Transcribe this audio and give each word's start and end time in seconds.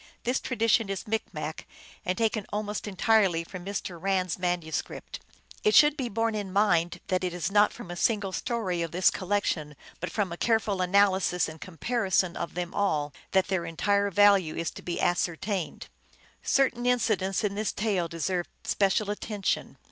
This 0.23 0.39
tradition 0.39 0.89
is 0.89 1.05
Micmac, 1.07 1.67
and 2.03 2.17
taken 2.17 2.47
almost 2.51 2.87
entirely 2.87 3.43
from 3.43 3.63
Mr. 3.63 4.01
Rand 4.01 4.29
s 4.29 4.39
manuscript. 4.39 5.19
It 5.63 5.75
should 5.75 5.95
be 5.95 6.09
borne 6.09 6.33
in 6.33 6.51
mind 6.51 6.99
that 7.09 7.23
it 7.23 7.35
is 7.35 7.51
not 7.51 7.71
from 7.71 7.91
a 7.91 7.95
single 7.95 8.31
story 8.31 8.81
of 8.81 8.89
this 8.89 9.11
collection, 9.11 9.75
but 9.99 10.09
from 10.11 10.31
a 10.31 10.37
careful 10.37 10.81
analysis 10.81 11.47
and 11.47 11.61
comparison 11.61 12.35
of 12.35 12.55
them 12.55 12.73
all, 12.73 13.13
that 13.33 13.49
their 13.49 13.63
entire 13.63 14.09
value 14.09 14.55
is 14.55 14.71
to 14.71 14.81
be 14.81 14.99
as 14.99 15.19
certained. 15.19 15.87
Certain 16.41 16.87
incidents 16.87 17.43
in 17.43 17.53
this 17.53 17.71
tale 17.71 18.07
deserve 18.07 18.47
special 18.63 19.11
attention. 19.11 19.77